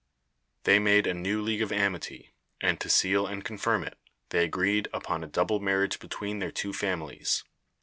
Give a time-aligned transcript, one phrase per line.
[0.63, 4.87] They made a new league of amity, and, to seal and confirm it, they agreed
[4.91, 7.43] upon a double marriage between their two families.